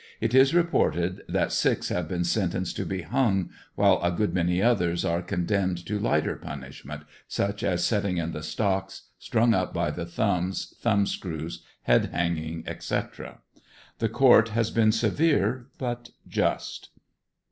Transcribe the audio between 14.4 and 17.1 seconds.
78 ANDERSONVILLE DIABT. has been severe, but just.